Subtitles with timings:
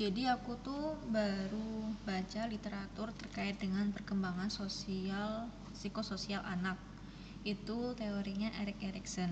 [0.00, 5.44] jadi aku tuh baru baca literatur terkait dengan perkembangan sosial
[5.76, 6.80] psikososial anak.
[7.44, 9.28] Itu teorinya Erik Erikson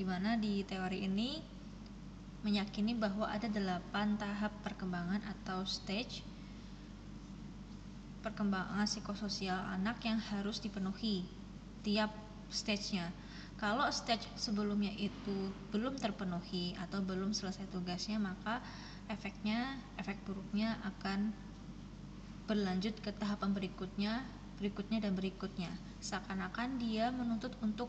[0.00, 1.36] di mana di teori ini
[2.40, 6.24] meyakini bahwa ada delapan tahap perkembangan atau stage
[8.24, 11.28] perkembangan psikososial anak yang harus dipenuhi
[11.84, 12.08] tiap
[12.48, 13.12] stage-nya.
[13.60, 18.64] Kalau stage sebelumnya itu belum terpenuhi atau belum selesai tugasnya maka
[19.10, 21.34] efeknya efek buruknya akan
[22.46, 24.22] berlanjut ke tahapan berikutnya
[24.60, 25.72] berikutnya dan berikutnya.
[26.04, 27.88] Seakan-akan dia menuntut untuk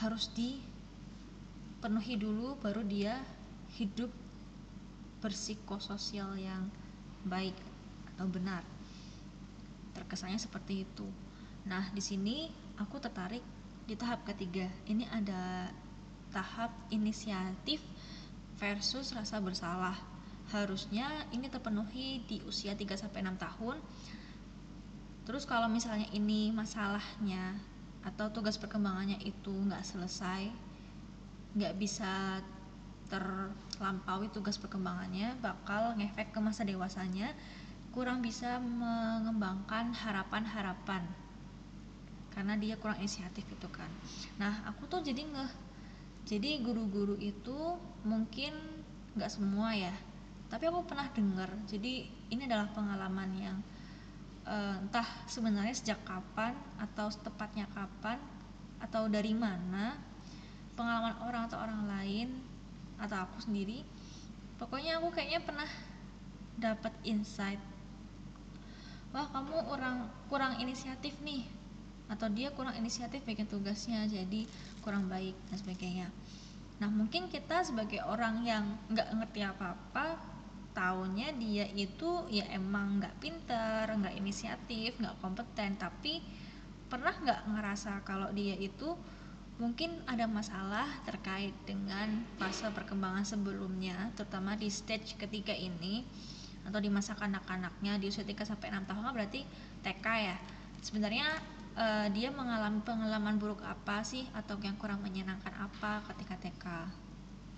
[0.00, 3.20] harus dipenuhi dulu baru dia
[3.76, 4.08] hidup
[5.20, 6.72] bersikossosial yang
[7.28, 7.54] baik
[8.16, 8.64] atau benar.
[9.92, 11.04] Terkesannya seperti itu.
[11.68, 12.48] Nah di sini
[12.80, 13.44] aku tertarik
[13.84, 14.64] di tahap ketiga.
[14.88, 15.68] Ini ada
[16.32, 17.84] tahap inisiatif
[18.58, 19.96] versus rasa bersalah.
[20.50, 23.76] Harusnya ini terpenuhi di usia 3-6 tahun.
[25.24, 27.56] Terus kalau misalnya ini masalahnya
[28.02, 30.48] atau tugas perkembangannya itu nggak selesai
[31.58, 32.40] nggak bisa
[33.08, 37.32] terlampaui tugas perkembangannya bakal ngefek ke masa dewasanya
[37.88, 41.08] kurang bisa mengembangkan harapan-harapan.
[42.36, 43.88] Karena dia kurang inisiatif gitu kan.
[44.36, 45.50] Nah aku tuh jadi ngeh
[46.28, 47.56] jadi guru-guru itu
[48.04, 48.52] mungkin
[49.16, 49.96] nggak semua ya.
[50.52, 51.48] Tapi aku pernah dengar.
[51.64, 53.56] Jadi ini adalah pengalaman yang
[54.44, 58.20] uh, entah sebenarnya sejak kapan atau tepatnya kapan
[58.76, 59.96] atau dari mana
[60.76, 62.28] pengalaman orang atau orang lain
[63.00, 63.82] atau aku sendiri
[64.60, 65.70] pokoknya aku kayaknya pernah
[66.60, 67.58] dapat insight.
[69.16, 71.48] Wah kamu orang kurang inisiatif nih
[72.08, 74.48] atau dia kurang inisiatif bikin tugasnya jadi
[74.80, 76.08] kurang baik dan sebagainya.
[76.80, 80.16] Nah mungkin kita sebagai orang yang nggak ngerti apa-apa
[80.72, 85.76] taunya dia itu ya emang nggak pinter nggak inisiatif nggak kompeten.
[85.76, 86.24] Tapi
[86.88, 88.96] pernah nggak ngerasa kalau dia itu
[89.58, 96.06] mungkin ada masalah terkait dengan fase perkembangan sebelumnya terutama di stage ketiga ini
[96.62, 99.42] atau di masa kanak-kanaknya di usia 3 sampai 6 tahun kan berarti
[99.82, 100.36] TK ya?
[100.78, 101.26] Sebenarnya
[101.78, 104.26] uh, dia mengalami pengalaman buruk apa sih?
[104.34, 106.66] Atau yang kurang menyenangkan apa ketika TK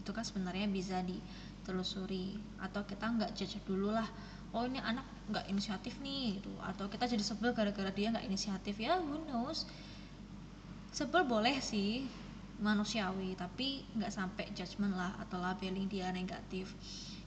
[0.05, 2.37] itu kan sebenarnya bisa ditelusuri.
[2.61, 4.07] Atau kita nggak judge dulu lah
[4.51, 6.53] oh ini anak nggak inisiatif nih gitu.
[6.61, 8.77] Atau kita jadi sebel gara-gara dia nggak inisiatif.
[8.77, 9.65] Ya who knows?
[10.93, 12.05] Sebel boleh sih
[12.61, 16.77] manusiawi tapi nggak sampai judgement lah atau labeling dia negatif.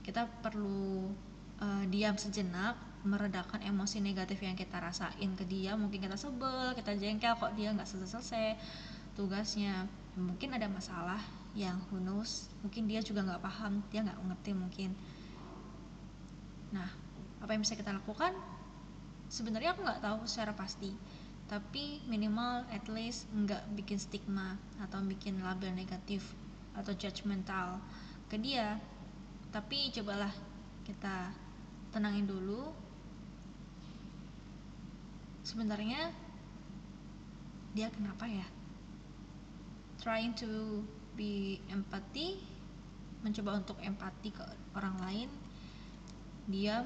[0.05, 1.09] Kita perlu
[1.63, 5.75] uh, diam sejenak meredakan emosi negatif yang kita rasain ke dia.
[5.75, 8.55] Mungkin kita sebel kita jengkel kok dia nggak selesai
[9.13, 9.87] tugasnya.
[10.15, 11.19] Mungkin ada masalah
[11.53, 12.01] yang who
[12.65, 14.89] mungkin dia juga nggak paham dia nggak ngerti mungkin.
[16.71, 16.89] Nah
[17.43, 18.33] apa yang bisa kita lakukan?
[19.27, 20.95] Sebenarnya aku nggak tahu secara pasti
[21.43, 26.23] tapi minimal at least nggak bikin stigma atau bikin label negatif
[26.73, 27.83] atau judgmental
[28.31, 28.79] ke dia.
[29.53, 30.33] Tapi cobalah
[30.87, 31.29] kita
[31.93, 32.73] tenangin dulu
[35.43, 36.09] sebenarnya
[37.75, 38.47] dia kenapa ya?
[39.99, 40.81] Trying to
[41.13, 42.39] be empathy
[43.23, 44.43] mencoba untuk empati ke
[44.75, 45.29] orang lain
[46.43, 46.83] diam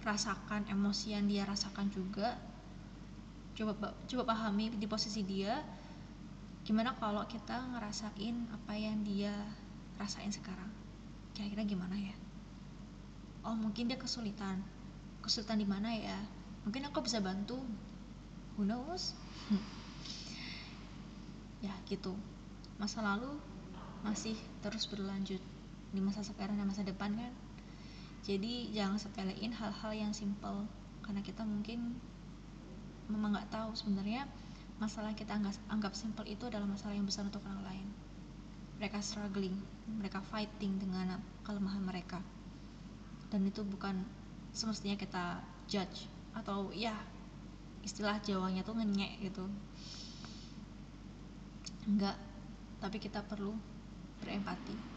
[0.00, 2.38] rasakan emosi yang dia rasakan juga.
[3.56, 5.64] Coba coba pahami di posisi dia
[6.66, 9.32] gimana kalau kita ngerasain apa yang dia
[9.96, 10.68] rasain sekarang?
[11.32, 12.16] Kira-kira gimana ya?
[13.44, 14.64] Oh mungkin dia kesulitan
[15.26, 16.16] kesulitan di mana ya?
[16.62, 17.58] Mungkin aku bisa bantu.
[18.56, 19.12] Who knows?
[21.64, 22.12] Ya gitu.
[22.76, 23.32] Masa lalu
[24.04, 25.40] masih terus berlanjut
[25.90, 27.32] di masa sekarang dan masa depan kan?
[28.22, 30.68] Jadi jangan sepelein hal-hal yang simple.
[31.00, 31.96] Karena kita mungkin
[33.08, 34.28] memang nggak tahu sebenarnya
[34.76, 37.88] masalah kita anggap, anggap simple itu adalah masalah yang besar untuk orang lain.
[38.76, 39.56] Mereka struggling
[39.86, 42.18] mereka fighting dengan kelemahan mereka.
[43.30, 44.02] Dan itu bukan
[44.56, 46.08] semestinya kita judge.
[46.32, 46.96] Atau ya
[47.84, 49.44] istilah Jawanya tuh ngenyek gitu.
[51.84, 52.16] Enggak
[52.80, 53.56] tapi kita perlu
[54.20, 54.95] berempati